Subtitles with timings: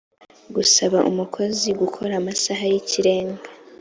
[0.55, 3.43] gusaba umukozi gukora amasaha y ikirenga